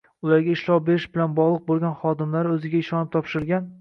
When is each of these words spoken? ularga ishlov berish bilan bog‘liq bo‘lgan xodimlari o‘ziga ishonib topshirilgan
ularga 0.27 0.53
ishlov 0.53 0.79
berish 0.87 1.05
bilan 1.17 1.35
bog‘liq 1.39 1.61
bo‘lgan 1.67 1.93
xodimlari 2.01 2.55
o‘ziga 2.55 2.81
ishonib 2.85 3.13
topshirilgan 3.19 3.69